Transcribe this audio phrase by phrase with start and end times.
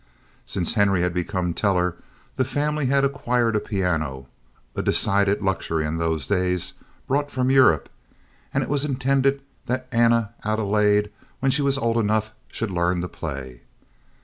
[0.47, 1.95] Since Henry had become teller
[2.35, 7.87] the family had acquired a piano—a decided luxury in those days—brought from Europe;
[8.51, 13.07] and it was intended that Anna Adelaide, when she was old enough, should learn to
[13.07, 13.61] play.